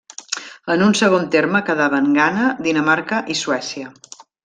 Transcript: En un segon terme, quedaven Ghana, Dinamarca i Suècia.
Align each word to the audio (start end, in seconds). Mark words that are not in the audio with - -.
En 0.75 0.83
un 0.85 0.95
segon 0.99 1.27
terme, 1.37 1.63
quedaven 1.69 2.09
Ghana, 2.17 2.49
Dinamarca 2.69 3.25
i 3.37 3.41
Suècia. 3.47 3.97